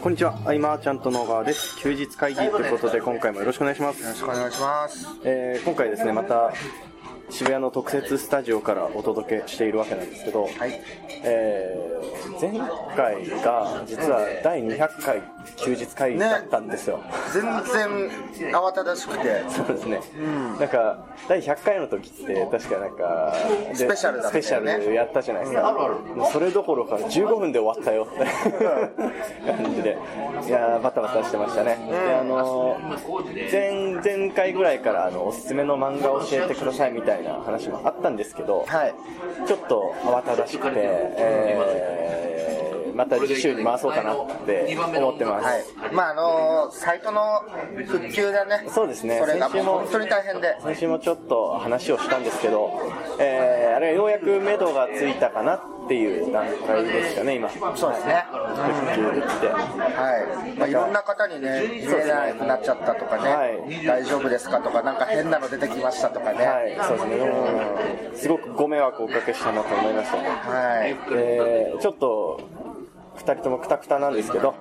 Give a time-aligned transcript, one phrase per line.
[0.00, 1.76] こんにちは、アイマーちゃんと野川です。
[1.76, 4.02] 休日会議ということで、今回もよろしくお願いします。
[4.02, 5.06] よろしくお願いします。
[5.24, 6.54] えー今回ですね、また
[7.30, 10.80] 渋谷の特設スタジオからお届けしているわけなんですけど、はい。
[11.22, 11.90] えー
[12.40, 12.50] 前
[12.96, 15.22] 回が実は第200回
[15.56, 17.00] 休日会議だったんですよ。
[17.34, 20.00] 全然慌ただしくて、 そうですね、
[20.58, 23.34] なんか第100回の時って確かなんか
[23.68, 24.42] でスペシャルだったよね。
[24.42, 25.72] スペシャルやったじゃないですか、
[26.14, 28.06] もうそれどころか15分で終わったよ。
[28.06, 28.24] っ て
[29.52, 29.98] 感じで。
[30.46, 32.78] いやーバタバタしてましたね、であの
[33.52, 38.94] 前前回ぐらいからあのおすすめの漫画を教えてくださいみたいな話もあったんですけど、はい。
[39.46, 42.00] ちょっと慌ただしくて、えー
[43.00, 45.94] また次週に回そうかなって思ってます、はい。
[45.94, 47.40] まあ、あのーサイトの
[47.86, 52.78] 復旧がね、そうですね先週も本当に大変で、先週もちょっと話をしたんですけど、
[53.18, 57.50] えーあれがようやく目処がついたかなっていう段階ですかね、今。
[57.76, 58.24] そうですね。
[58.30, 59.46] 復旧できて。
[59.48, 60.58] はい。
[60.58, 66.46] まあ、いろんな方にね、見れなくなっちゃったとかね、はい大丈夫ですかとか、なんか変なの出てきましたとかね。
[66.46, 67.16] はい、そうですね。
[67.16, 70.28] うんすごくご迷惑をおかけしたなと思いましたね。
[70.28, 71.14] はい。
[71.14, 72.40] で、ちょっと、
[73.20, 74.54] 二人ともクタクタなんですけど、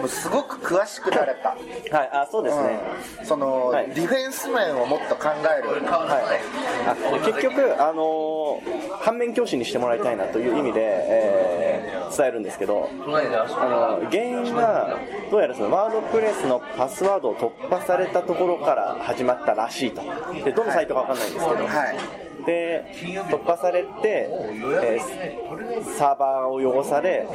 [0.00, 1.50] もうすごく詳しくなれた。
[1.96, 2.80] はい、あ、そうですね。
[3.20, 5.84] うんその、はいディフェンス面をもっと考える。
[5.84, 14.98] はい、あ結局、あのー反面教師にしてもらいたいなという意味で、えー伝えるんですけど、あの原因は
[15.30, 20.02] どうやらそのワードプレスのパスワードを突破されたところから始まったらしいと
[20.44, 22.44] でどのサイトかわかんないんですけど、はい。
[22.44, 22.84] で
[23.30, 25.42] 突破されて、えー
[25.96, 27.26] サーバーを汚され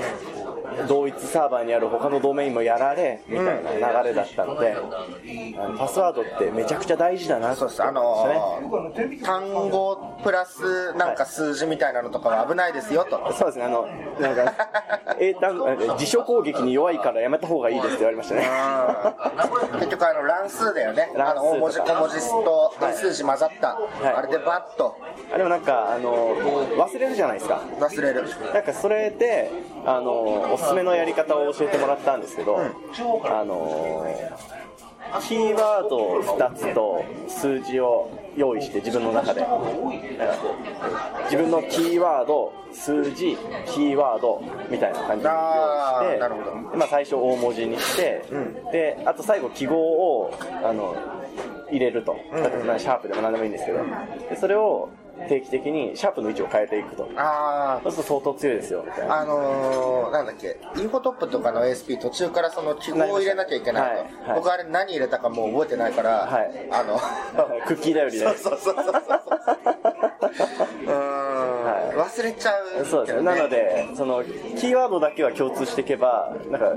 [0.87, 4.75] 同一サーバーにある他のドメインもやられみたいな流れだったので、
[5.57, 7.83] あのパスワードってめちゃくちゃ大事だなってそうです。
[7.83, 13.33] あのー単語プラスなんか数字みたいなのとかは危ないですよと。
[13.33, 13.87] そうですね、あの、
[14.19, 14.53] なんか、
[15.19, 15.67] 英単語、
[15.97, 18.47] 辞書攻撃に弱いからやめた方がいいですって言われましたね。
[19.73, 21.11] うん結局あの乱数だよね。
[21.17, 23.67] あの大文字小文字と英数字混ざった。
[23.75, 24.95] はいあれでバッと
[25.33, 27.61] あでもなんか、あの、忘れるじゃないですか。
[27.79, 28.23] 忘れる。
[28.53, 29.51] なんかそれで、
[29.85, 34.05] あの、おすすめのやり方を教えてもらったんですけど、あの、
[35.27, 39.45] キーワード2つと数字を用意して自分の中で、
[41.25, 48.23] 自分のキーワード、数字、キーワードみたいな感じで用意して、まあ、最初大文字にして、
[48.71, 50.33] で、あと最後記号を、
[50.63, 50.95] あの、
[51.69, 52.15] 入れると。
[52.77, 53.79] シャープでも何でもいいんですけど、
[54.29, 54.89] でそれを
[55.27, 57.09] 定期的にシャープの位置を変えていくと。
[57.15, 59.15] あそうすると相当強いですよ、みたいな。
[59.15, 63.89] あ、あのー、なんだっけ、インフォトップとかの ASP 途中からその記号を入れなきゃいけないと。
[63.89, 66.99] はいはい僕あれ何入れたかもう覚えてないから、はいあの、
[67.65, 68.25] クッキー頼りで。
[68.25, 68.93] そうそうそうそうそう。
[70.85, 73.23] うーん、はい忘れちゃう、そうですね。
[73.23, 76.73] なので、その、キーワードだけは共通していけば、なんか、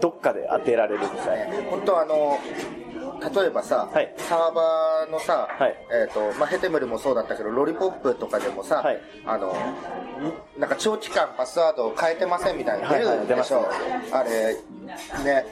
[0.00, 1.70] どっかで当てられるみたいな。
[1.70, 2.38] 本当あの
[3.34, 13.68] 例えばさ、はいサーバーのさ、はいえっ、と、まあ、ヘテムルもそうだったけど、ロリポップとかでもさ、はいあの、んなんか長期間パスワードを変えてませんみたいなの出はいはいるでしょ、
[14.06, 15.46] 出あれ、ね、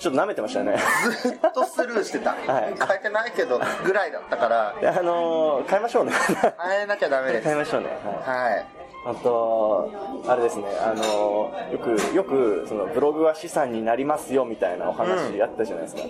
[0.00, 0.76] ちょっと舐めてましたよね。
[1.22, 2.30] ずっとスルーしてた。
[2.52, 6.12] はい変えてないけど、ぐらいだったから、であのー、変えましょうね。
[6.60, 7.44] 変えなきゃダメです。
[7.46, 7.88] 変えましょうね。
[8.26, 8.66] はいはい。
[9.04, 9.90] あと、
[10.26, 16.02] あれですね、あの、よく、よく、その、ブログは資産になりますよみたいなお話あったじゃないですか。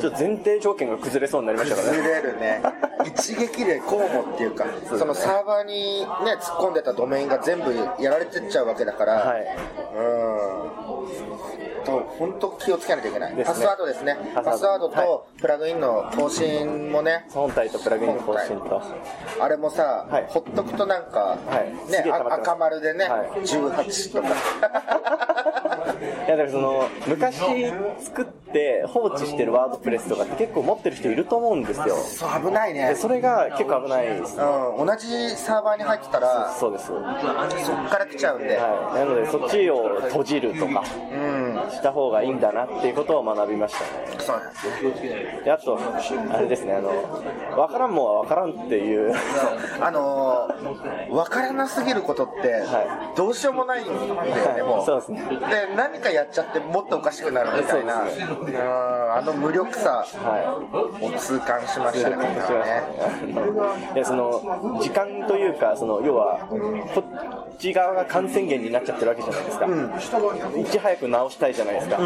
[0.00, 2.14] ちょっと前提条件が崩れそうになりましたから崩ね。
[2.14, 2.62] れるね。
[3.04, 4.64] 一撃でこうもっていうか、
[4.96, 6.06] そのサーバーにね、
[6.40, 9.46] 突っ込んでたドメインが全部やられてっちゃうわけだから、はい。
[9.96, 11.55] うん。
[11.86, 13.44] と、本当気をつけなきゃいけない。
[13.44, 14.16] パスワードですね。
[14.34, 18.82] パスワードとプラグインの更新もね、本体とプラグインの更新と。
[19.40, 24.28] あれもさ、はいほっとくとなんか、はいね赤丸でね、はい18とか。
[26.26, 27.36] いや、だからその、昔
[28.00, 31.96] 作って放置してるワードプレスとかって結構持ってる人いると思うんですよ。
[31.96, 32.96] そう、危ないねで、。
[32.96, 34.38] それが結構危ないです。
[34.38, 36.92] うん、同じサーバーに入ってたら、そうです。
[36.92, 38.54] はそっから来ちゃうんで。
[38.54, 38.58] い。
[38.58, 40.82] なので、そっちを閉じるとか、
[41.12, 41.35] うん。
[41.70, 43.90] した方がいいんだなっていうことを学びましたね。
[45.44, 45.78] であと、
[46.32, 46.90] あれですね、あの、
[47.58, 49.14] わからんもんはわからんっていう、
[49.80, 54.84] あのー、わからなすぎることっては、どうしようもないんだよね、もう。
[54.84, 55.22] そうですね。
[55.28, 60.58] で、何かやっちゃってもっとおかしくなるみたいな、そうですうんあの無力さは
[61.00, 61.94] を痛感しまい。
[61.94, 62.82] したね、今回はね。
[63.36, 66.38] あのでその時間というかその要は
[66.94, 69.66] こっち側が感染源になっちゃってるわけじゃないですか、
[70.56, 71.96] いち早く直したいじゃないですか、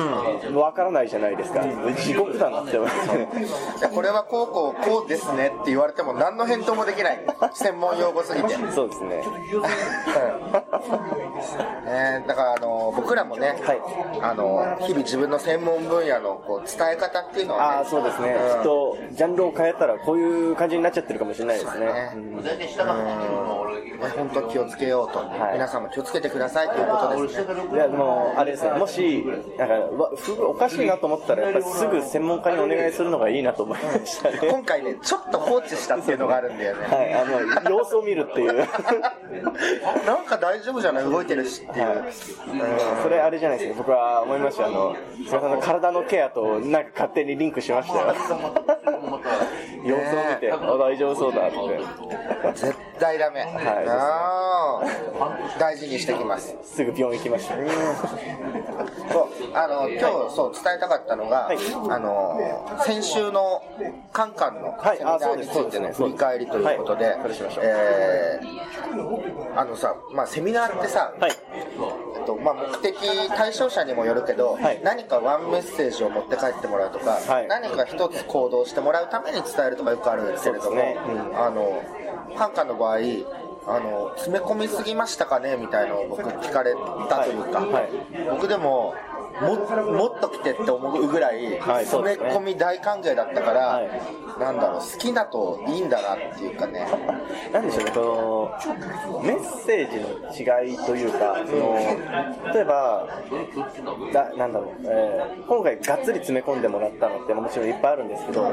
[0.58, 1.62] わからないじゃないですか。
[2.02, 3.29] 地獄だなって思いますね
[3.79, 7.20] いやこれはこうこうこうですねって言われても何の返答もできない。
[7.52, 8.55] 専門用語すぎて。
[8.73, 9.23] そうですね。
[11.85, 13.81] ね、だからあの僕らもね、はい。
[14.23, 18.58] あの日々自分の専門分野のこう伝え方っていうのは、ね、ああそうですね、うん。
[18.58, 21.87] きっとジャンルを変えたらこういう感じになっちゃってるかもしれないですね。
[21.87, 22.12] ね。
[24.17, 25.23] 本当気をつけようと、い。
[25.52, 27.44] 皆さんも気をつけてくださいということですね。
[27.73, 29.25] いやでもあれですねもし
[29.58, 29.75] なんか
[30.46, 34.38] おかしいなと思ったらやっぱりすぐ専門家にお願いするのがいいなと思いましたね。
[34.42, 38.56] 今回ねちょっと放置したっていうのがあるんだよね、はいあの様子を見るっていう。
[40.06, 41.98] なんか大丈夫じゃない動いてるしっていう、はい。
[43.02, 43.78] それあれじゃないですか。
[43.78, 44.66] 僕は思いました。
[44.66, 48.14] あの菅さんの体のケアとなんか勝手にリンクしましたよ。
[49.84, 51.56] 様子を見て、あ大丈夫そうだって。
[52.54, 53.44] 絶対ダメ、い。
[53.88, 55.58] あー。
[55.58, 56.56] 大事にしてきます。
[56.62, 59.29] すぐ病院行きましたそう。
[59.55, 61.58] あの今日そう伝えたかったのが、はい。
[61.91, 63.62] あの先週の
[64.12, 64.99] カンカンのはい。
[64.99, 67.17] セミナーについての振り返りということで、はい。
[67.62, 68.61] えー
[69.56, 71.32] あのさ、まあ、セミナーってさ、はい。
[72.17, 72.94] えっとまあ、目的
[73.29, 74.81] 対象者にもよるけど、はい。
[74.82, 77.49] 何かワンメッセージを持って帰ってもらうとか、はい。
[77.49, 80.97] 何か一つ行動してもらうために伝えるとかよくあるんですけれども、ね。
[81.08, 81.38] うん。
[81.38, 81.82] あの
[82.37, 82.97] カンカンの場合
[83.67, 85.56] あの詰め込みすぎましたかね？
[85.56, 86.75] みたいのを僕聞かれ
[87.09, 87.73] たというか、はい。
[87.73, 87.91] はい。
[88.31, 88.94] 僕でも
[89.40, 93.90] ももっと来てって思うぐらい、詰め込み大歓迎だったから、はい。
[94.38, 96.87] なんだろう好きだといいんだなっていうかね。
[97.52, 99.90] なんでしょうね、このメッセー
[100.34, 101.76] ジの違いというか、その
[102.54, 103.06] 例えば
[104.12, 108.50] だ、なんだろう、えー今回がっつり詰め込んでもらったのってもちろんいっぱいあるんですけど、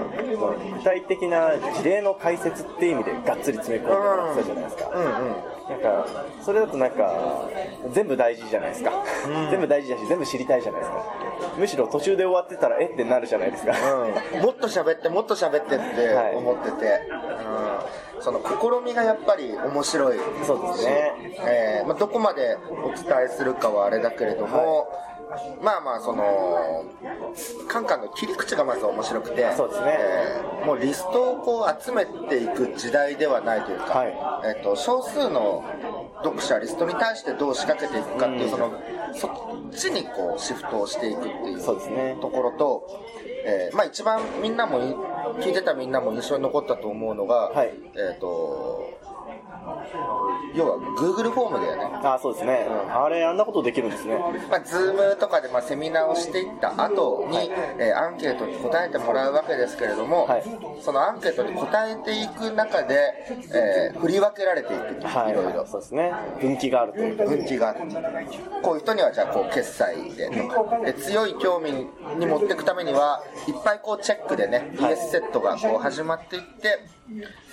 [0.77, 4.91] 具体的な事例の解説っていう意味でがっつり詰め込んでもらってたじゃないですか。
[4.93, 5.57] うんうん。
[5.69, 6.05] なんか、
[6.41, 7.13] それだとなんか、
[7.91, 8.91] 全部大事じゃないですか。
[9.51, 11.03] 全部大事だし、全部知りたいじゃないですか。
[11.57, 13.73] むしろ途中で終わってたら、えってなるじゃないですか。
[14.33, 16.35] うん、もっと喋ってもっと喋ってってはい。
[16.35, 17.01] 思ってて、
[18.15, 21.13] うん、その試みがやっぱり面白いそうですね。
[21.47, 24.87] えーまあ、どこまでお伝えするかはあれだけれども、
[25.61, 26.85] まあまあその
[27.67, 29.97] カンカンの切り口がまず面白くてそうですね。
[29.99, 34.07] えーもうリストをこう集めていく時代ではないというか、はい。
[34.43, 35.63] えー、と少数の
[36.23, 38.49] 読者リストに対してどう仕掛けていくかっていう、うん。
[38.49, 38.71] その
[39.13, 39.31] そっ
[39.71, 43.05] ちにこうシフトをしていくっていうところと、
[43.45, 44.81] えーまあ、一番みんなもい
[45.41, 47.73] 聞いてたみんなも印象に残ったと思うのが、はい。
[47.95, 48.97] えっ、と
[50.53, 51.99] 要は Google フォームだよね。
[52.03, 52.67] あ、そうですね。
[52.89, 54.17] あれ、あんなことできるんですね。
[54.49, 60.43] まあ、 Zoom とかでまあセミナーをしていった後に、えーアンケートに答えてもらうわけですけれども、はい。
[60.81, 63.13] そのアンケートに答えていく中で、
[63.53, 65.31] えー振り分けられていく、はい。
[65.31, 66.13] いろいろそうですね。
[66.39, 66.99] 分岐があると。
[66.99, 67.25] いうか。
[67.25, 67.81] 分岐があって
[68.61, 70.79] こういう人にはじゃあこう決済でとか。
[70.79, 76.79] で強い興味に持っていくためにはいっぱいこうチェックでね PS セットがこう始まっていって、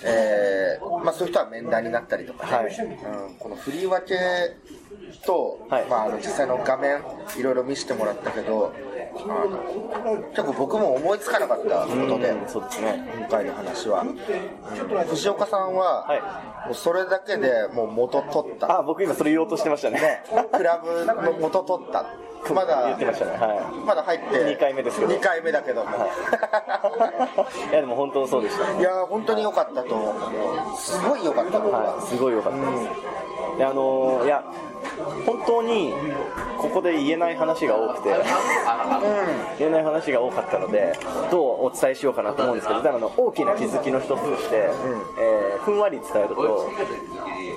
[0.03, 2.75] えーまあ、そういう人は面談になったりとかね、はい。
[2.75, 4.15] うん、この振り分け
[5.25, 5.85] と、はい。
[5.85, 7.01] まあ、あの実際の画面
[7.37, 8.73] いろいろ見せてもらったけど
[9.17, 13.09] あの結構僕も思いつかなかったことで、うんそうですね。
[13.17, 14.17] 今回の話は、うん
[15.07, 18.79] 藤岡さんは、はもうそれだけでもう元取った。
[18.79, 20.23] あ、僕今それ言おうとしてましたね。
[20.51, 22.05] クラブの元取った
[22.53, 23.31] ま言だってましたね。
[23.31, 25.13] はまだ入って二回目ですけど。
[25.13, 25.93] 2回目だけども、い。
[27.71, 28.79] いや、でも本当そうでした。
[28.79, 30.77] い、やー本当に良かったと思う。
[30.77, 33.57] すごい良かった僕ははい、すごい良かったです。
[33.57, 34.43] で、あのーいや、
[35.25, 35.93] 本当に、
[36.57, 38.09] ここで言えない話が多くて、
[39.59, 40.93] 言えない話が多かったので、
[41.31, 44.69] どうお伝えしようかなと思うんですけど、ただあの大きな気づきの一つとして、
[45.19, 46.69] えーふんわり伝えると、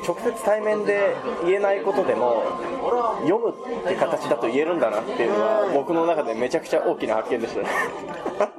[0.06, 1.14] 直接対面で
[1.44, 2.42] 言えないことでも、
[3.22, 7.68] 読むって形だと言えるんだなっていうのは、僕の中でめちゃくちゃ大きな発見でしたね。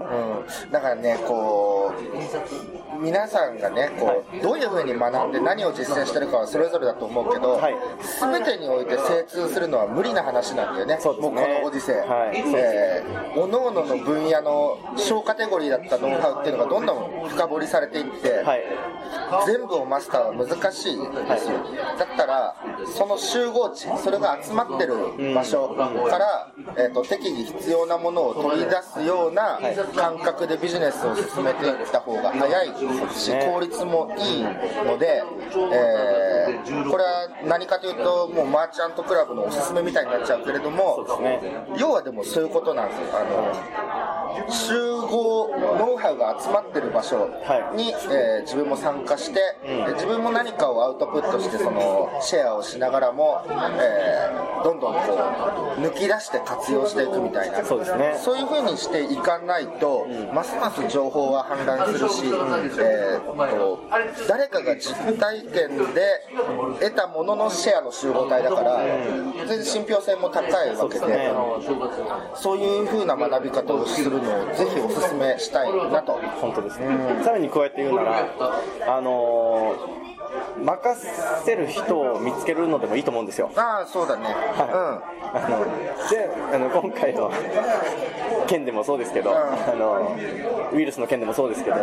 [0.09, 7.75] うん、だからねこう皆さんがねこう、どういうふうに学んで何を実践してるかはそれぞれだと思うけど、はい。
[8.19, 10.98] 全てにおいて精通するのは無理な話なんだよね。
[11.00, 11.36] そうですね。
[11.36, 12.43] もうこのご時世、はい。
[12.55, 18.63] えー、各々の分野の小カテゴリーだったノウハウっていうのがどんどん深掘りされていって、はい。
[19.45, 21.59] 全部をマスターは難しいんですよ、
[21.98, 22.55] だったら
[22.98, 25.75] その集合値それが集まってる場所
[26.09, 29.59] から、えー、と適宜必要なものを取り出すような
[29.95, 32.67] 感覚でビジネスを進めていった方が早い
[33.13, 33.49] しね。
[33.51, 35.23] 効率もいいので、
[35.73, 41.05] えーこれは何かというともうマーチャントクラブのおすすめみたいになっちゃうけれども。
[41.77, 43.05] 要はでもそういうことなんですよ。
[43.13, 44.18] あの
[44.50, 47.29] 集合ノウハウが集まってる場所
[47.75, 55.00] に、えー自分も参加して、で自分も何かをアウトプットしてそのシェアをしながらも、えーどんどんこ
[55.77, 57.63] う抜き出して活用していくみたいな。
[57.63, 58.17] そうですね。
[58.19, 63.79] そういう風にしていかないと、ますます情報は氾濫するし、えーと
[64.27, 66.21] 誰かが実体験で
[66.79, 68.79] 得たもののシェアの集合体だから、
[69.48, 71.31] 全然信憑性も高いわけで、そうですね。
[72.36, 76.19] そういう風な学び方をするのをぜひお勧めしたいなと。
[76.41, 76.88] 本当ですね、
[77.23, 78.25] さらに加えて言うなら、
[78.88, 80.09] あのー
[80.63, 80.95] 任
[81.43, 83.51] せる人を見つけるのでもいいと思うんですよ。
[83.55, 84.25] ああ、そうだね。
[84.57, 85.65] あの
[86.09, 87.31] であの今回の
[88.47, 90.15] 件でもそうですけど、んあの
[90.71, 91.77] ウイルスの件でもそうですけど、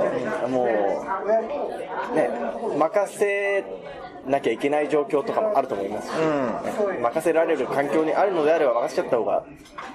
[0.49, 2.31] もう、ね、
[2.77, 3.65] 任せ
[4.27, 6.09] なきゃいけない状況とかもあると思います。
[6.09, 6.13] し、
[7.01, 9.45] 任せられる環境にあるのであれば任せちゃった方が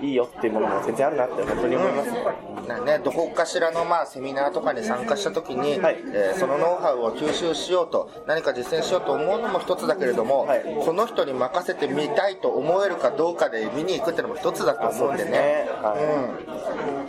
[0.01, 2.67] いいよっていうものも全然あるなって本当に思います、うん。
[2.67, 10.63] なね、どこかしらのまあセミナーとかに参加した時に、はいえーそのノウハウを吸収しようと、何か実践しようと思うのも一つだけれども、はい。
[10.63, 15.67] この人に任せてみたいと思えるかどうかで見に行くっていうのも一つだと思うんでね。
[15.81, 15.93] は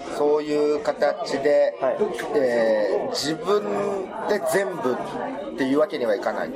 [0.08, 1.96] うん、そういう形で、はい。
[2.36, 3.62] えー自分
[4.28, 4.94] で全部
[5.54, 6.50] っていうわけにはいかない、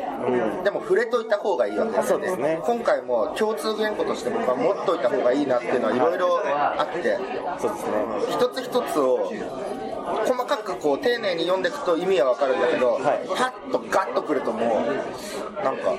[0.64, 2.60] でも触れといた方がいいわけですそうですね。
[2.62, 6.98] 今回も共通言語として僕は持っといた方がいいなっていうのはいろいろあって。
[6.98, 7.02] い、
[7.60, 7.92] そうですね。
[8.30, 9.32] 一つ一つを
[10.06, 14.86] 細かくこう丁寧に読んでいくと意味はわかるんだけど、はいパッとガッとくるともう
[15.62, 15.98] なんか、ね、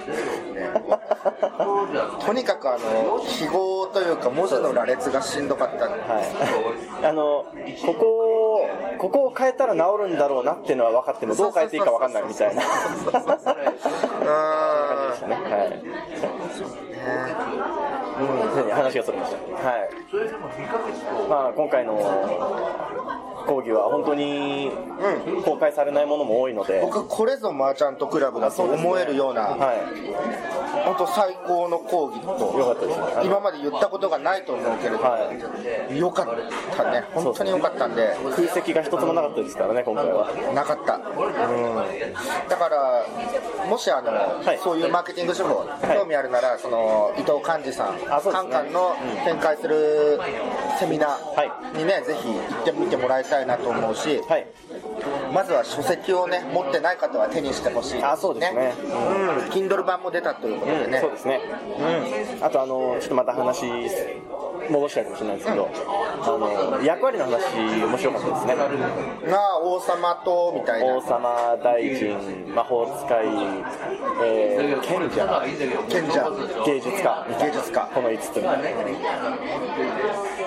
[2.25, 5.85] とにかくあの記号というか文字の羅列がしんどかった。
[5.85, 6.21] は
[7.01, 7.45] い、あの
[7.85, 8.05] ここ
[8.63, 12.63] をここを変えたら治るんだろうなっていうのは分かってもどう変えていいか分かんないみたいな。
[12.63, 12.69] うー
[15.07, 15.35] んですね。
[15.35, 15.41] は
[18.03, 18.69] いうん。
[18.71, 19.37] 話がそれました。
[19.69, 19.89] はい。
[21.29, 21.93] まあ今回の
[23.47, 24.71] 講義は本当に
[25.45, 29.77] 公開されないものも多いので、僕これぞマーチャントクラブだと思えるようなはい
[30.87, 35.19] 本当最高の講義よかとったですあの今まで言ったことがないと思うけれど、は
[35.91, 35.97] い。
[35.97, 36.91] よかった。
[36.91, 38.15] ね本当によかったんで。
[38.35, 40.31] 空席が一つもなかったですからね今回は。
[40.53, 43.05] なかった、うん、だから
[43.67, 44.59] もしあの、はい。
[44.63, 50.19] そういうマーケティング手法興味あるならその伊藤寛治さんカンカンの展開する
[50.79, 54.47] セミナはーにね、ぜひ行ってみてもらいたいなと思うし、はい。
[55.33, 58.03] まずは書籍をね持ってない方は手にしてほしい。
[58.03, 58.73] あそうですね。
[58.83, 61.41] うん、Kindle 版も出たということでね、そうですね、
[62.41, 63.65] あとあのちょっとまた話
[64.69, 65.69] 戻しちゃうかもしれないですけど、
[66.21, 68.55] あの役割の話面白かったですね。
[69.31, 70.95] が王様とみたいな。
[70.97, 73.27] 王様大臣魔法使い、
[74.23, 75.41] えー賢者。
[75.89, 76.31] 賢者。
[76.65, 77.27] 芸術家。
[77.39, 77.89] 芸術家。
[77.93, 78.43] この5つ。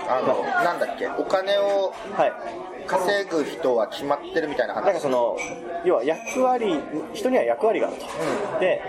[0.09, 2.33] あのなんだっけお金をはい
[2.91, 5.37] 稼ぐ人は決まってるみたいななんか話その
[5.85, 6.79] 要は役割
[7.15, 8.83] 人には役割があると、で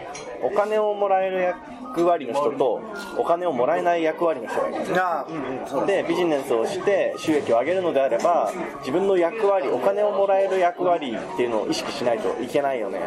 [0.43, 2.81] お金をもらえる役割の人と
[3.17, 4.93] お金をもらえない役割の人がいる。
[4.93, 12.99] なあうんうんそうでビジネスをして収益を上げるのであれば自分の役割お金をもらえる役割っていうのを意識しないといけないよね。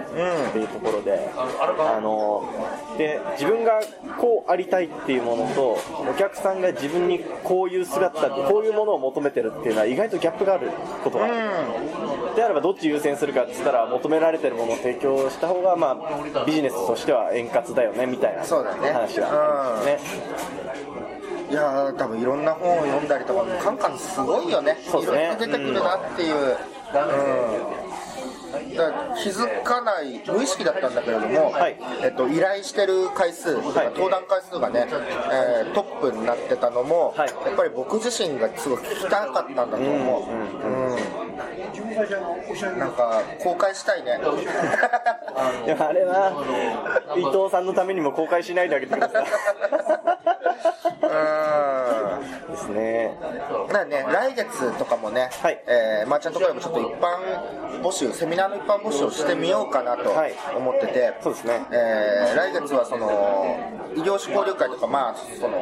[0.49, 1.29] っていうところで。
[1.37, 2.45] あの
[2.97, 3.81] で自分が
[4.19, 5.79] こうありたいっていうものと
[6.11, 10.71] お客さんが自分にこういう姿こういうものを求めてるっていうのは意外とギャップがある
[11.03, 11.35] ことがある
[12.35, 19.99] であればどっち優先するかって言ったら求められてるものを提供した方がまあビジネスとしては円滑だよねみたいな話がありますね。
[21.51, 24.79] いやー多分いろんな本を読んだりとかカンカンすごいよね。
[24.91, 25.25] そうですね。
[25.25, 26.49] いろいろ出てくるなっていう、うん。
[26.93, 27.17] だから
[29.23, 31.77] 気づかない無意識だったんだけれども、はい。
[32.03, 34.87] えっと、依頼してる回数、登壇回数がね、
[35.33, 37.29] えートップになってたのも、はい。
[37.29, 41.25] やっぱり僕自身がすごい聞きたかったんだと思う、うん
[42.79, 44.19] なんか公開したいね。
[45.67, 46.33] い やあれは
[47.17, 49.25] 伊藤さんのためにも公開しないであげてください。
[51.03, 52.51] うん。
[52.53, 53.17] ですね。
[53.69, 55.63] だからね、来月とかもね、はい。
[55.67, 60.35] えーマーチャントクラブちょっと一般募集、セミナーの一般募集をしてみようかなとはい。
[60.57, 61.65] 思ってて、そうですね。
[61.71, 63.59] えー来月はその
[63.97, 65.59] 異業種交流会とか、まあ、その、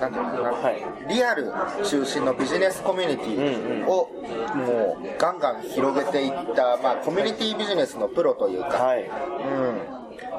[0.00, 0.82] なんていうのかな、はい。
[1.08, 1.52] リアル
[1.84, 4.10] 中心のビジネスコミュニティを
[4.54, 9.02] もうガンガン広げていった、まあ、コミュニティビジネスのプロというか、はい。
[9.04, 9.93] うん、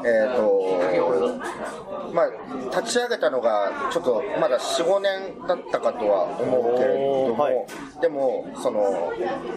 [0.05, 7.65] えっ、と、まあ、立ち上げたのが、ちょっとまだ4、5年だったかとは思うけれども、はい。
[8.01, 9.11] でも、その、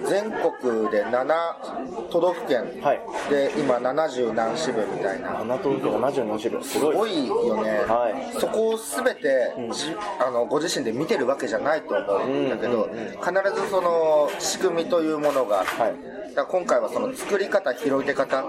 [0.06, 3.00] 全国で7都道府県はい。
[3.30, 5.40] で、今70何支部みたいな。
[5.44, 6.92] 7都道府県72種類すごい。
[6.92, 8.40] すごいよね、はい。
[8.40, 12.88] そこをすべて、じあのご自身で見てるわけじゃないと思うんだけど、
[13.20, 16.17] 必ずその仕組みというものがあって、はい
[16.48, 18.44] 今回はその作り方、広げ方っ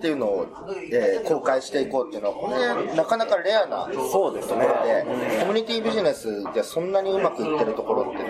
[0.00, 0.46] ていうのを、
[0.92, 2.50] えー公開していこうっていうのは、こ
[2.88, 4.64] れなかなかレアなとそうですね。
[4.66, 5.02] ころで、
[5.40, 8.24] コミュニティビジネスでそんなにうまくいってるところって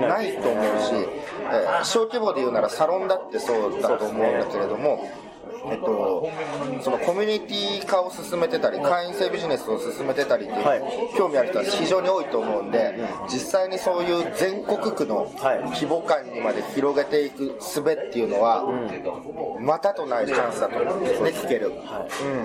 [0.00, 0.92] ないと思うし、
[1.52, 5.08] えー小規模で言うならサロンだってそうだと思うんだけれども、
[5.70, 6.28] えっと、
[6.80, 10.82] そのコミュニティ化を進めてたり、会員制ビジネスを進めてたりっていう、はい。
[11.16, 12.94] 興味ある人は非常に多いと思うんで、
[13.28, 15.60] 実際にそういう全国区のはい。
[15.74, 18.64] 規模感にまで広げていく術っていうのは、
[19.60, 21.72] またとないチャンスだと思うんですね、聞ける。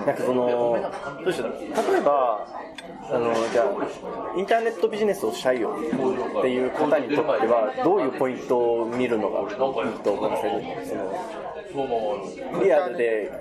[0.06, 0.78] なんかその、
[1.24, 1.50] どうしよう、
[1.92, 2.46] 例えば、
[3.10, 9.96] あの、じゃあ、インターネットビジネスをしたいよっていう方にとっては、どういうポイントを見るのがいいと思いま
[10.84, 11.53] すか？
[12.62, 13.32] リアルで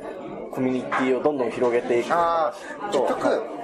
[0.52, 2.08] コミュニティをどんどん広げていく。
[2.12, 3.63] あー結局、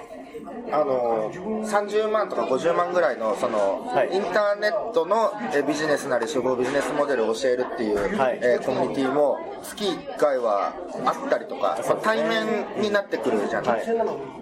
[0.72, 4.16] あの30万とか50万ぐらいのその、はい。
[4.16, 8.40] インターネットのえビジネスなり手法ビジネスモデルを教えるっていう、はい。
[8.42, 10.74] えーコミュニティも月1回は
[11.06, 13.86] あったりとか、まあ対面になってくるじゃない、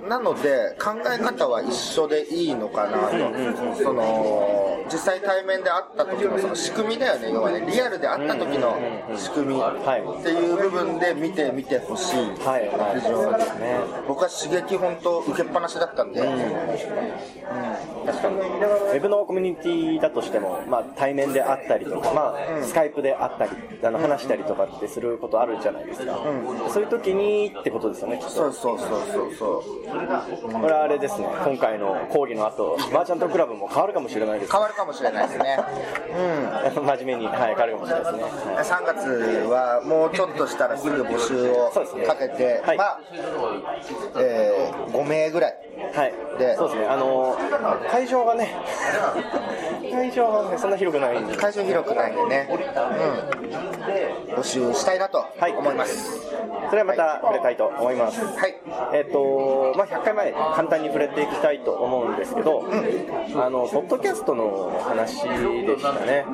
[0.07, 7.31] なので考え方は一緒でいいのかなと、その実際対面で会った時のその仕組みだよね。
[7.31, 8.77] 要はねリアルで会った時の
[9.15, 10.21] 仕組みはい。
[10.21, 12.67] っていう部分で見てみてほしい、はい。
[12.67, 13.79] はい非常にね。
[14.07, 16.31] 僕は刺激本当受けっぱなしだったんで、確
[18.21, 18.37] かに。
[18.37, 23.51] ウェブのコミュニティだとしても、まあ、対面で会ったりとか、まあ、スカイプで会ったり
[23.83, 26.17] あの話したりとかってすることあるじゃないですか、
[26.69, 28.29] そういう時にってことですよねきっと。
[28.29, 29.63] そうそうそうそうそ
[30.49, 30.51] う。
[30.51, 31.27] これはあれですね。
[31.45, 35.59] 今回の講義の後マーチャントクラブも変わるかもしれないです変わるかもしれないですね。
[36.75, 38.63] 真面目に、はい、変わるかもしれないですね、はい。
[38.63, 38.99] 3月
[39.49, 41.71] はもうちょっとしたらすぐ募集を
[42.05, 42.77] かけて、はい。
[42.77, 42.99] まあ、
[44.19, 45.57] えー5名ぐらい
[45.97, 47.37] はい、でそうですね、あの
[47.89, 48.55] 会場がね、
[49.91, 56.27] 会場が、ね、そんな広くないんで、会場広くないんでね、うん、募集したいなとはい思います
[56.69, 58.21] それはまた触れたいと思います。
[58.21, 58.55] はい
[58.93, 62.63] えっ、と、まあ、100回前、簡単に触れていきたいと思うんですけど、
[63.35, 66.25] あの、ポッドキャストの話でしたね。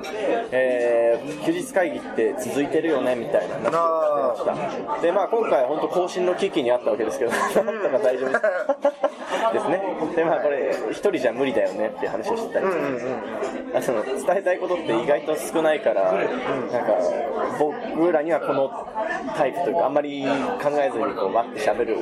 [0.51, 1.03] えー
[1.45, 5.01] 休日会議って続いてるよね、みたいな話をしてました。
[5.01, 8.41] で、まあ、今回、本当更新の危機にあったわけですけど、なん とか大丈夫です。
[9.54, 9.82] ですね。
[10.15, 16.97] で、まあ、これ、一人じゃ無理だよねって話をしてたりして、あその伝えたいことって意外と少ないから、なんか、
[17.60, 18.69] 僕らにはこの
[19.36, 21.97] タイプというか、あんまり考えずにこう、わって喋る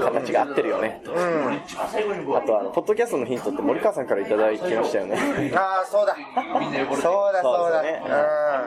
[0.00, 1.00] 形が合ってるよね。
[1.04, 1.12] と
[2.36, 5.52] あと、あの、ポッドキャストのヒントって森川さんからいただきましたよね。
[5.54, 6.16] ああそうだ。
[7.00, 7.82] そうだそうだ。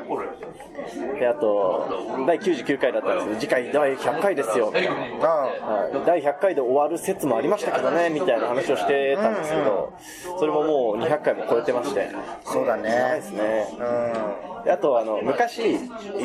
[0.06, 1.20] そうですね。
[1.20, 1.88] で、あと、
[2.28, 4.68] 第99回だったんですけど、次回第100回ですよ。
[4.68, 4.76] うん。
[4.76, 9.94] うんはい、第100回で終わる説もありましたけどねみたいな話をしてたんですけど、
[10.40, 12.10] それももう200回も超えてまして、
[12.44, 13.22] そうだないでね。
[13.22, 13.68] すね。
[13.80, 14.64] うん。
[14.64, 15.80] であとあの昔、居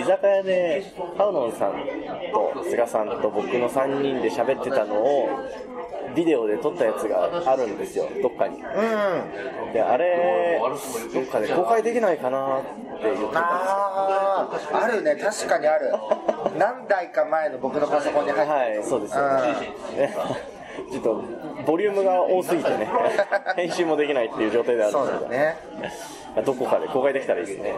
[0.05, 1.73] 酒屋でパウノンさん
[2.33, 5.29] と菅さんと僕の3人で喋ってたのを、
[6.15, 8.57] ビデオで撮ったやつがあるんですよ、どっかに。
[8.57, 9.73] うん。
[9.73, 10.61] で、あれ、
[11.13, 12.67] どっかで公開できないかなって
[13.03, 15.17] 言ってたあああるね。
[15.17, 15.93] 確かにある。
[16.59, 19.23] 何台か前の僕のパソコンに入ってはい、そうですよ。
[19.29, 20.15] ね。
[20.91, 21.25] ちょっと、
[21.67, 22.89] ボリュームが多すぎてね、
[23.57, 25.57] 編集もできないっていう状態であるんですけど、うだね。
[26.45, 27.75] どこかで公開できたらいいですね。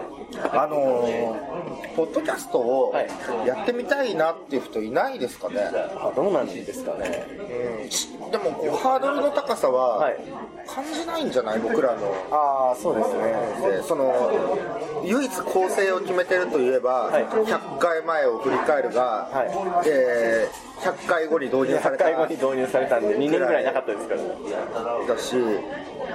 [0.53, 3.09] あのー、ポッドキャストをはい
[3.47, 7.27] やってみたいなっていう人いないですかね、あどうなんですかね。
[8.31, 10.17] でもこうハードルの高さははい
[10.67, 11.59] 感じないんじゃない？
[11.59, 13.71] 僕らのああ、そうですね。
[13.79, 14.13] でその
[15.05, 19.45] 唯一構成を決めてるといえば、はい100回前を振り返るが、は
[19.85, 24.29] いえー100回後に導入され100た回後に導入されたんで、2年ぐらいなかったですからね。
[25.07, 25.37] だし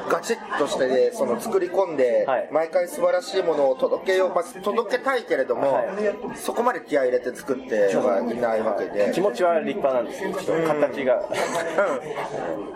[0.09, 2.49] ガチッとして、ね、その作り込んで、はい。
[2.51, 5.87] 毎回素晴らしいものを届けよう、まあ、届けたいけれども、はい。
[6.35, 9.11] そこまで気合い入れて作ってはいないわけで。
[9.13, 11.21] 気持ちは立派なんですけど、形が、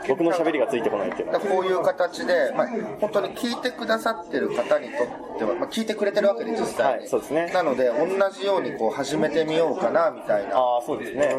[0.08, 1.32] 僕の喋りがついてこないっていう。
[1.39, 2.68] こういう形で、まあ、
[3.00, 7.52] 本当に聞いてくださってる方にとっては、まあ、聞いてくれてるわけで実際に、はいそうですね。
[7.54, 10.58] なので同じようにこう始めてみようかなみたいな。
[10.58, 11.30] ああ、そうですね。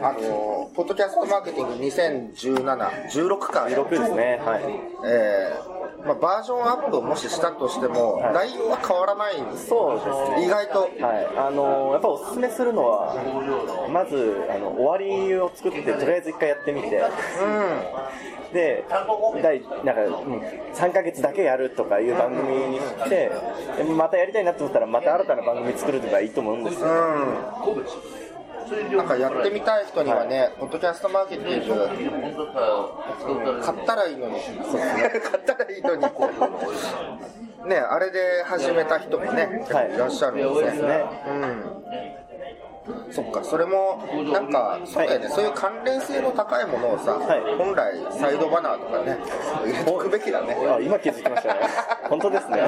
[0.00, 4.40] あのポッドキャストマーケティング2017、16巻、6ですね。
[4.44, 4.62] はい。
[5.04, 8.34] えーまあ、バージョンアップをもししたとしても、はい。
[8.48, 9.40] 内容は変わらない。
[9.40, 10.46] んですそうですね。
[10.46, 10.80] 意外と。
[10.80, 13.14] はい、あのやっぱおすすめするのは、
[13.92, 18.84] まずあの終わりを作って、とりあえず一回やってみて、うで、
[19.42, 20.38] 第なんか、うん、
[20.72, 23.30] 3ヶ月だけやるとかいう番組にして、
[23.76, 26.86] でまたやりたいなと思ったら、また新たな番組作るとかいいと思うんですよ。
[26.86, 26.94] んう
[28.24, 28.27] ん
[28.96, 36.04] なんかやってみたい人にはね、ポッドキャストマーケティング、買ったらいいのに、買ったらいいのに。
[37.68, 39.98] ね、あれで始めた人もね、い。
[39.98, 41.04] らっしゃるんですね。
[41.26, 42.27] うん、
[43.10, 49.18] そっか、それも、なんか、そうだよね、そういう関連性の高いものをさ、はい本来、サイドバナーとかね、
[49.64, 50.56] 入れとくべきだね。
[50.68, 51.60] あ今気づきましたね。
[52.08, 52.62] 本当ですね。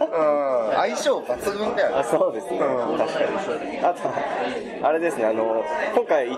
[0.00, 2.04] うん、相性抜群だよあね。
[2.04, 3.20] そうですね、うん確か
[3.64, 3.78] に。
[3.80, 6.28] あと、あれですね、あの今回、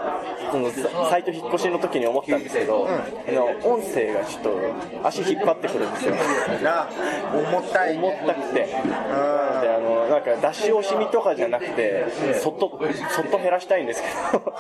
[0.50, 6.14] そのササイト引っ越しの時に思ったんですけど、あの音声がちょっと足引っ張ってくるんですよ。
[6.62, 6.88] な、
[7.32, 8.78] 重たい、重たくて、な
[9.54, 12.06] のであのなんか出し惜しみとかじゃなくて、
[12.58, 12.78] そっと
[13.10, 14.52] そっと減らしたいんですけど、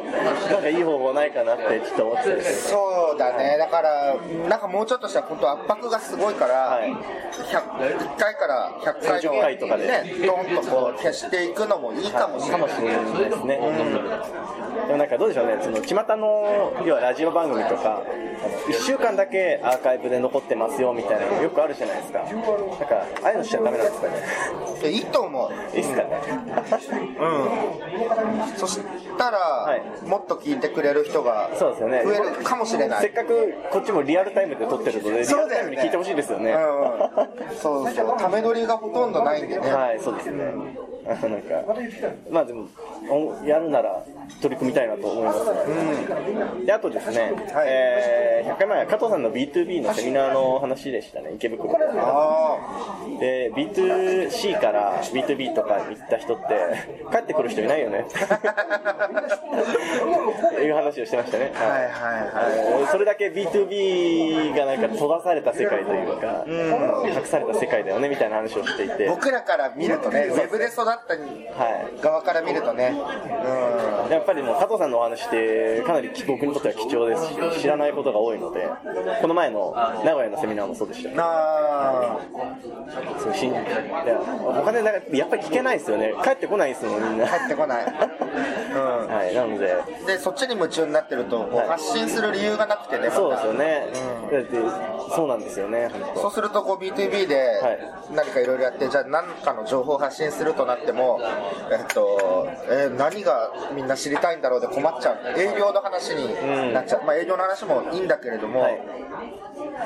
[0.00, 2.42] なんかいい方法ないかなってちょっと思ってて。
[2.42, 4.14] そうだね、だから、
[4.48, 6.94] なんかもうちょっとしたら、本当圧迫がすごいから、はい
[7.38, 12.60] 100 1回から100回の50回とかでね、ドンとこう消していくのもいいかもしれない。
[12.60, 13.56] かもしれないですね。
[14.86, 18.02] でもなんかどうでしょうね、その巷の要はラジオ番組とか、
[18.68, 22.20] 1週間だけアーカイブで残ってますよみたいなのよくあるじゃないですか。
[22.20, 24.12] なんか、ああいうのしちゃダメなんですかね。
[24.80, 25.76] でいいと思う。
[25.76, 26.08] いいっすかね。
[27.18, 28.56] うん。
[28.56, 28.80] そし
[29.18, 33.02] たら、いもっと聞いてくれる人がそうですよね増えるかもしれない。
[33.02, 36.52] せっかくこっちもリアルタイムで撮ってるので、リアルタイムに聞いてほしいですよね。
[36.52, 39.72] うん、そうそう、ため撮りがほとんどないんでね。
[39.72, 40.44] はい、そうですね。
[41.06, 41.74] なんか、
[42.30, 42.68] まあでも、
[43.10, 44.04] おやるなら
[44.40, 51.84] 取り組みたいなと思います、で、あとですね、はいえー100回前は加藤さんの B2B のセミナーの話でしたね、池袋で。
[51.96, 52.56] あ
[53.20, 56.44] で、B2C から B2B とか行った人って、
[57.10, 58.06] 帰ってくる人いないよね。
[60.62, 61.52] いう話をしてましたね。
[61.54, 61.90] あ、はいはい
[62.72, 62.84] はい。
[62.84, 72.00] いそれだけ B2B がなんか閉ざされた世界というか、隠された世界だよねみたいな話をしていて、僕らから見るとね、ウェブで育ったはい。
[72.00, 74.08] 側から見るとね、うん。
[74.18, 78.68] やっぱりもう加藤さんのお話ってかなり僕にとっては貴重ですし知らないことが多いので
[79.22, 79.72] この前の
[80.04, 81.16] 名古屋のセミナーもそうでしたよね。
[81.18, 82.18] なあ
[83.18, 83.62] そうしんいや
[84.44, 86.14] お金なんかやっぱり聞けないですよね。
[86.24, 87.28] 帰ってこないですもんみんな。
[87.28, 87.86] 帰ってこない。
[88.74, 89.08] うん。
[89.08, 89.76] はいなので。
[90.06, 93.16] で、そっちに夢中になってると、こう発信する理由がなくてね、また。
[93.16, 93.86] そうですよね、
[94.32, 94.56] だって
[95.14, 97.60] そうなんですよねそうするとこう B2B で
[98.10, 98.14] い。
[98.14, 101.20] 何かいろいろやって、じゃあ何かの情報を発信するとなっても、
[101.70, 105.40] えっと、えー何がみんな知りたいんだろうで困っちゃう。
[105.40, 107.04] 営業の話になっちゃう。
[107.04, 109.07] まあ営業の話もいいんだけれども、はい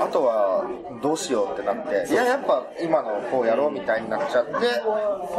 [0.01, 0.65] あとは
[1.03, 4.53] どうしようってなって、いや、やっぱ今の方やろうみたいになっちゃって、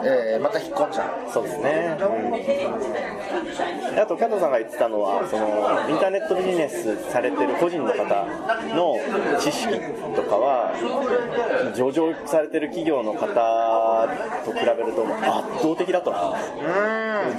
[0.05, 1.31] えーまた引っ込んじゃう。
[1.31, 5.47] そうですね、うん、あと加藤さんが言ってたのはその
[5.89, 8.03] インターネットビジネスされてる個人の方
[8.75, 8.97] の
[9.39, 9.79] 知識
[10.15, 10.73] とかは
[11.75, 14.07] 上場されてる企業の方
[14.45, 16.13] と比べると圧倒的だと。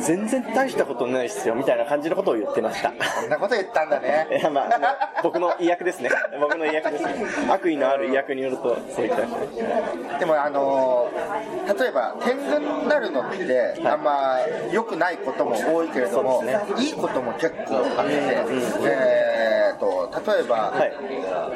[0.00, 2.90] 全然大したことないっすよみたいな感じのことを言ってました。
[2.90, 4.26] こんなこと言ったんだね。
[4.40, 6.10] いやまあ僕の意訳ですね
[6.48, 7.14] 僕の意訳ですね
[7.48, 10.18] 悪意のある意訳によるとそう言った。
[10.18, 14.36] でもあのー例えば天狗になるのってあんま
[14.70, 19.33] 良くないことも多いけれども、そうですいいことも結構あって、えー
[19.74, 20.92] と例えば、はい。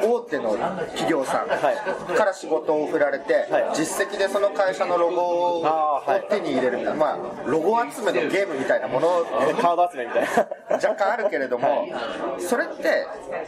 [0.03, 0.57] 大手の
[0.93, 3.77] 企業さんはから仕事を振られて、はい。
[3.77, 5.67] 実績でその会社のロゴを
[6.31, 6.79] 手に入れる。
[6.79, 9.09] みたいな、まあ、ロゴ集めのゲームみたいなもの。
[9.61, 10.29] カード集めみたいな。
[10.77, 11.87] 若干あるけれども、
[12.39, 13.07] それって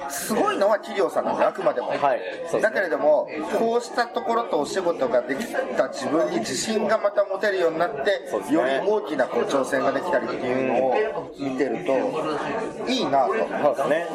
[0.08, 2.18] すごいのは企業さんなんだよあくまでも、はい。
[2.18, 2.62] ですね。
[2.62, 3.28] だけれども
[3.58, 8.04] こうしたところとお仕事ができた自分に自信がまた持てるようになって、ね。
[8.50, 10.94] より大きなこう挑戦ができたりっていうのを
[11.38, 13.30] 見てるといいなと。
[13.30, 14.06] そうですね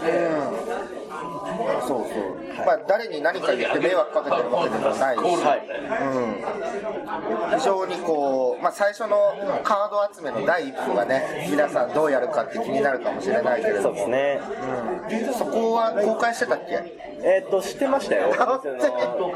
[1.88, 5.62] そうそう、まあ誰に何か言って迷惑かけてるわけでもないし、はい。
[7.52, 9.18] うん、非常にこう、まあ、最初の
[9.64, 13.84] カード集めの第一歩がね皆さんどうやるかって気になるかもしれないけれども。
[13.84, 14.40] そうですね。
[15.28, 15.34] うん。
[15.34, 16.82] そこは公開してたっけ？
[17.24, 18.34] えーっと、知ってましたよ。
[18.38, 18.78] あその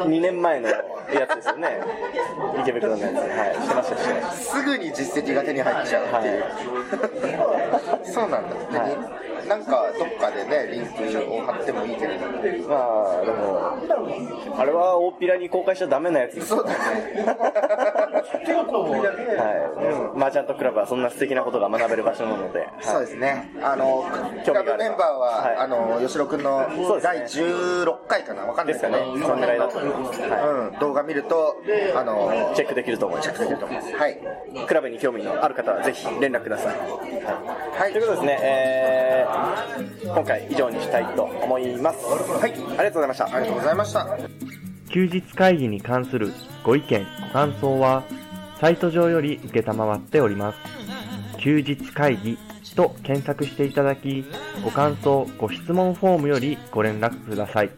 [0.06, 0.84] 2年前のや
[1.32, 1.82] つですよね。
[2.62, 3.16] 池袋のやつ。
[3.16, 6.44] はい、知ってました、知ってましすぐに実績が手に入っちゃうっていう、
[8.14, 8.90] そうなんだ、はい。
[8.90, 12.30] でなんかどっかでねリンクを貼ってもいいけれど。
[12.70, 12.76] ま
[13.20, 13.78] あ、でも、
[14.58, 16.78] あれは大っぴらに公開しちゃダメなやつですそうだね
[19.40, 23.52] はい、マーチャントクラブはそんな素敵なことが学べる場所なので、はい、そうですね。
[23.62, 24.06] あの、
[24.46, 26.68] クラブメンバーは、はいあの、吉野くんの
[27.02, 28.44] 第16回かな？
[28.44, 30.22] わかんないですかね、そのぐらいだと思います。
[30.22, 31.62] はうん、動画見ると、
[31.96, 33.30] あのい、、チェックできると思います。
[33.30, 33.96] チェックできると思います。
[33.96, 34.18] はい。
[34.68, 36.76] クラブに興味のある方はぜひ連絡ください。
[36.78, 37.94] はい。
[37.94, 39.39] ということですね、えー、
[40.04, 42.06] 今回以上にしたいと思います。
[42.06, 43.26] はい、ありがとうございました。
[43.26, 44.08] ありがとうございました。
[44.90, 46.32] 休日会議に関する
[46.64, 48.04] ご意見、ご感想は、
[48.60, 50.58] サイト上より受けたまわっております。
[51.38, 52.38] 休日会議
[52.76, 54.26] と検索していただき、
[54.64, 57.70] ご感想、ご質問フォームよりご連絡ください。